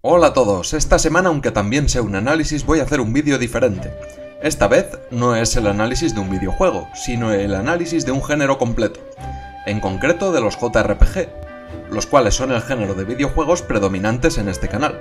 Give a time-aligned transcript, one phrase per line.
[0.00, 3.36] Hola a todos, esta semana aunque también sea un análisis voy a hacer un vídeo
[3.36, 3.92] diferente.
[4.40, 8.58] Esta vez no es el análisis de un videojuego, sino el análisis de un género
[8.58, 9.00] completo,
[9.66, 14.68] en concreto de los JRPG, los cuales son el género de videojuegos predominantes en este
[14.68, 15.00] canal.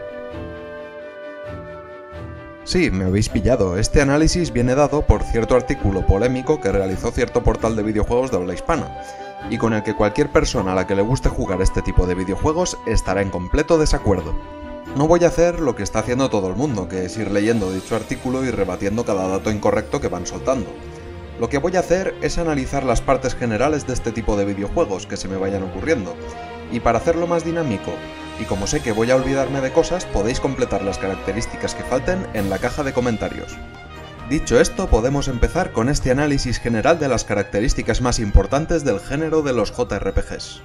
[2.63, 7.43] Sí, me habéis pillado, este análisis viene dado por cierto artículo polémico que realizó cierto
[7.43, 8.97] portal de videojuegos de habla hispana,
[9.51, 12.15] y con el que cualquier persona a la que le guste jugar este tipo de
[12.15, 14.56] videojuegos estará en completo desacuerdo.
[14.97, 17.71] No voy a hacer lo que está haciendo todo el mundo, que es ir leyendo
[17.71, 20.71] dicho artículo y rebatiendo cada dato incorrecto que van soltando.
[21.39, 25.05] Lo que voy a hacer es analizar las partes generales de este tipo de videojuegos
[25.05, 26.15] que se me vayan ocurriendo,
[26.71, 27.91] y para hacerlo más dinámico,
[28.41, 32.25] y como sé que voy a olvidarme de cosas, podéis completar las características que falten
[32.33, 33.55] en la caja de comentarios.
[34.31, 39.43] Dicho esto, podemos empezar con este análisis general de las características más importantes del género
[39.43, 40.63] de los JRPGs.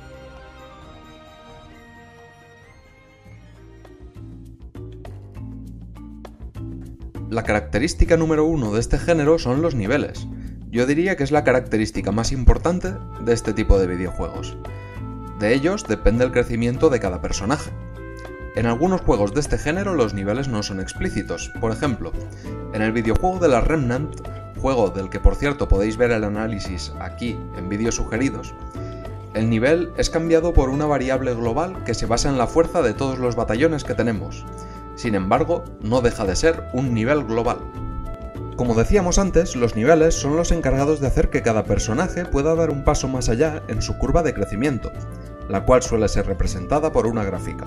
[7.32, 10.28] La característica número uno de este género son los niveles.
[10.70, 12.92] Yo diría que es la característica más importante
[13.24, 14.58] de este tipo de videojuegos.
[15.38, 17.70] De ellos depende el crecimiento de cada personaje.
[18.54, 21.50] En algunos juegos de este género los niveles no son explícitos.
[21.58, 22.12] Por ejemplo,
[22.74, 24.14] en el videojuego de la Remnant,
[24.60, 28.52] juego del que por cierto podéis ver el análisis aquí en vídeos sugeridos,
[29.32, 32.92] el nivel es cambiado por una variable global que se basa en la fuerza de
[32.92, 34.44] todos los batallones que tenemos.
[35.02, 37.58] Sin embargo, no deja de ser un nivel global.
[38.56, 42.70] Como decíamos antes, los niveles son los encargados de hacer que cada personaje pueda dar
[42.70, 44.92] un paso más allá en su curva de crecimiento,
[45.48, 47.64] la cual suele ser representada por una gráfica.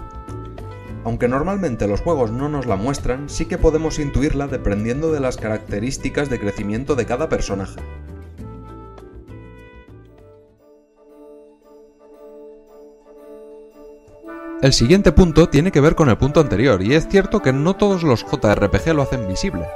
[1.03, 5.35] Aunque normalmente los juegos no nos la muestran, sí que podemos intuirla dependiendo de las
[5.35, 7.81] características de crecimiento de cada personaje.
[14.65, 17.75] El siguiente punto tiene que ver con el punto anterior, y es cierto que no
[17.75, 19.67] todos los JRPG lo hacen visible,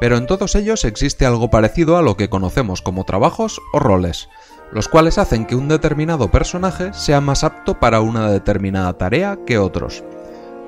[0.00, 4.30] pero en todos ellos existe algo parecido a lo que conocemos como trabajos o roles,
[4.72, 9.58] los cuales hacen que un determinado personaje sea más apto para una determinada tarea que
[9.58, 10.02] otros.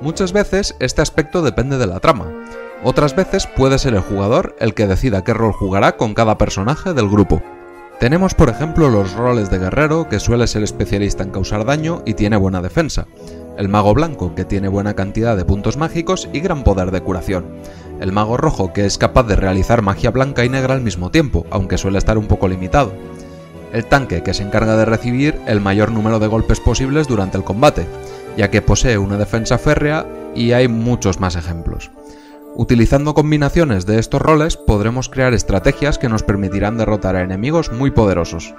[0.03, 2.31] Muchas veces este aspecto depende de la trama,
[2.85, 6.93] otras veces puede ser el jugador el que decida qué rol jugará con cada personaje
[6.93, 7.41] del grupo.
[7.99, 12.15] Tenemos por ejemplo los roles de guerrero, que suele ser especialista en causar daño y
[12.15, 13.07] tiene buena defensa,
[13.61, 17.45] el mago blanco, que tiene buena cantidad de puntos mágicos y gran poder de curación,
[18.01, 21.45] el mago rojo, que es capaz de realizar magia blanca y negra al mismo tiempo,
[21.51, 22.95] aunque suele estar un poco limitado,
[23.75, 27.45] el tanque, que se encarga de recibir el mayor número de golpes posibles durante el
[27.45, 27.87] combate,
[28.35, 31.91] ya que posee una defensa férrea y hay muchos más ejemplos.
[32.57, 37.91] Utilizando combinaciones de estos roles podremos crear estrategias que nos permitirán derrotar a enemigos muy
[37.91, 38.55] poderosos.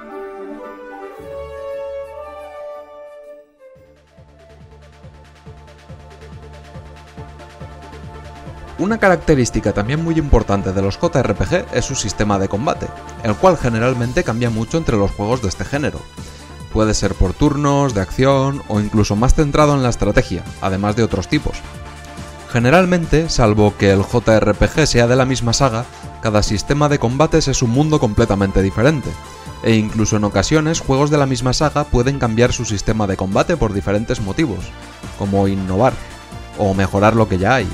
[8.82, 12.88] Una característica también muy importante de los JRPG es su sistema de combate,
[13.24, 16.00] el cual generalmente cambia mucho entre los juegos de este género.
[16.74, 21.04] Puede ser por turnos, de acción o incluso más centrado en la estrategia, además de
[21.04, 21.58] otros tipos.
[22.52, 25.86] Generalmente, salvo que el JRPG sea de la misma saga,
[26.24, 29.12] cada sistema de combates es un mundo completamente diferente,
[29.62, 33.58] e incluso en ocasiones juegos de la misma saga pueden cambiar su sistema de combate
[33.58, 34.66] por diferentes motivos,
[35.20, 35.94] como innovar
[36.58, 37.68] o mejorar lo que ya hay.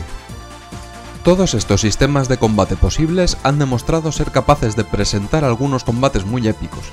[1.28, 6.48] Todos estos sistemas de combate posibles han demostrado ser capaces de presentar algunos combates muy
[6.48, 6.86] épicos,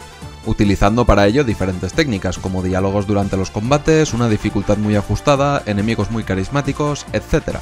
[0.45, 6.11] utilizando para ello diferentes técnicas como diálogos durante los combates, una dificultad muy ajustada, enemigos
[6.11, 7.59] muy carismáticos, etc.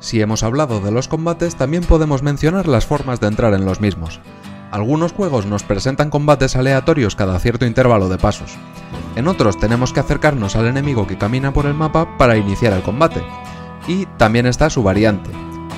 [0.00, 3.80] Si hemos hablado de los combates, también podemos mencionar las formas de entrar en los
[3.80, 4.18] mismos.
[4.74, 8.56] Algunos juegos nos presentan combates aleatorios cada cierto intervalo de pasos.
[9.14, 12.82] En otros tenemos que acercarnos al enemigo que camina por el mapa para iniciar el
[12.82, 13.22] combate.
[13.86, 15.30] Y también está su variante,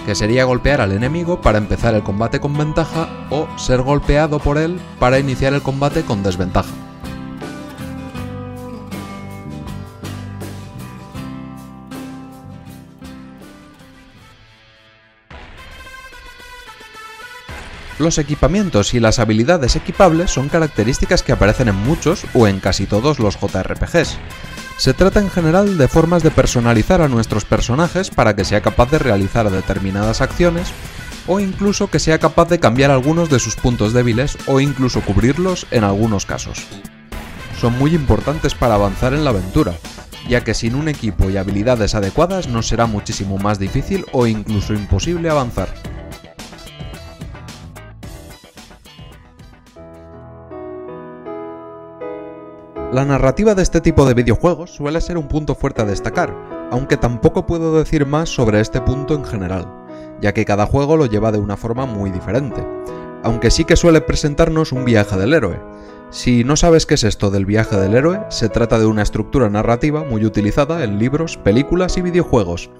[0.06, 4.56] que sería golpear al enemigo para empezar el combate con ventaja o ser golpeado por
[4.56, 6.85] él para iniciar el combate con desventaja.
[17.98, 22.84] Los equipamientos y las habilidades equipables son características que aparecen en muchos o en casi
[22.84, 24.18] todos los JRPGs.
[24.76, 28.90] Se trata en general de formas de personalizar a nuestros personajes para que sea capaz
[28.90, 30.68] de realizar determinadas acciones
[31.26, 35.66] o incluso que sea capaz de cambiar algunos de sus puntos débiles o incluso cubrirlos
[35.70, 36.66] en algunos casos.
[37.58, 39.72] Son muy importantes para avanzar en la aventura,
[40.28, 44.74] ya que sin un equipo y habilidades adecuadas nos será muchísimo más difícil o incluso
[44.74, 45.95] imposible avanzar.
[52.92, 56.32] La narrativa de este tipo de videojuegos suele ser un punto fuerte a destacar,
[56.70, 59.66] aunque tampoco puedo decir más sobre este punto en general,
[60.20, 62.64] ya que cada juego lo lleva de una forma muy diferente,
[63.24, 65.60] aunque sí que suele presentarnos un viaje del héroe.
[66.10, 69.50] Si no sabes qué es esto del viaje del héroe, se trata de una estructura
[69.50, 72.70] narrativa muy utilizada en libros, películas y videojuegos,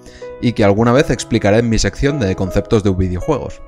[0.41, 3.61] y que alguna vez explicaré en mi sección de conceptos de videojuegos.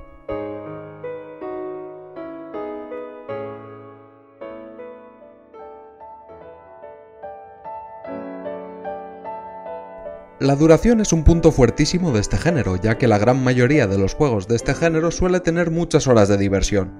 [10.39, 13.97] La duración es un punto fuertísimo de este género, ya que la gran mayoría de
[13.97, 16.93] los juegos de este género suele tener muchas horas de diversión.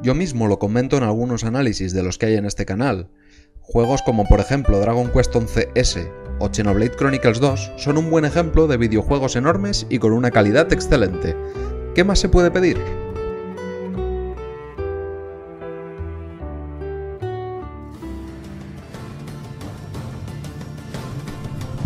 [0.00, 3.10] Yo mismo lo comento en algunos análisis de los que hay en este canal.
[3.60, 8.66] Juegos como por ejemplo Dragon Quest 11S o Xenoblade Chronicles 2 son un buen ejemplo
[8.66, 11.36] de videojuegos enormes y con una calidad excelente.
[11.94, 12.78] ¿Qué más se puede pedir?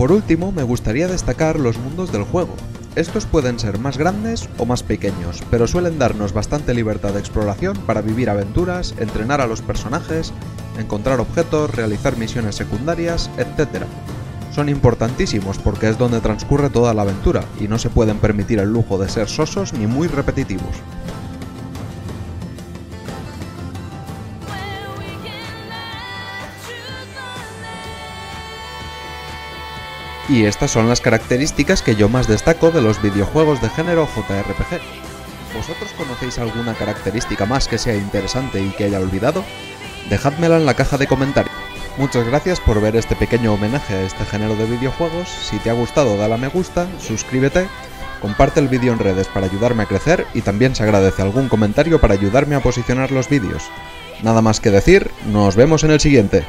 [0.04, 2.54] Por último, me gustaría destacar los mundos del juego.
[2.94, 7.74] Estos pueden ser más grandes o más pequeños, pero suelen darnos bastante libertad de exploración
[7.86, 10.34] para vivir aventuras, entrenar a los personajes,
[10.78, 13.84] encontrar objetos, realizar misiones secundarias, etc.
[14.54, 18.70] Son importantísimos porque es donde transcurre toda la aventura y no se pueden permitir el
[18.70, 20.82] lujo de ser sosos ni muy repetitivos.
[30.28, 34.80] Y estas son las características que yo más destaco de los videojuegos de género JRPG.
[35.54, 39.44] ¿Vosotros conocéis alguna característica más que sea interesante y que haya olvidado?
[40.08, 41.54] Dejádmela en la caja de comentarios.
[41.98, 45.28] Muchas gracias por ver este pequeño homenaje a este género de videojuegos.
[45.28, 47.68] Si te ha gustado, dale a me gusta, suscríbete,
[48.20, 52.00] comparte el vídeo en redes para ayudarme a crecer y también se agradece algún comentario
[52.00, 53.62] para ayudarme a posicionar los vídeos.
[54.22, 56.44] Nada más que decir, nos vemos en el siguiente.